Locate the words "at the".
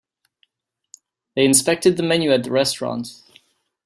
2.33-2.49